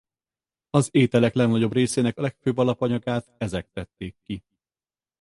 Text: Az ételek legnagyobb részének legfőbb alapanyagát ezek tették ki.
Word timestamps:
Az 0.69 0.87
ételek 0.91 1.33
legnagyobb 1.33 1.73
részének 1.73 2.17
legfőbb 2.17 2.57
alapanyagát 2.57 3.31
ezek 3.37 3.67
tették 3.73 4.15
ki. 4.23 4.43